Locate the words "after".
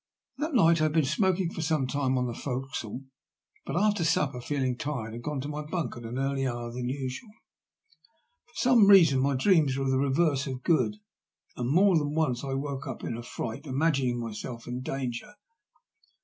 3.75-4.03